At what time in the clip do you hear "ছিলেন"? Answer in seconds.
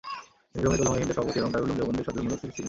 2.41-2.59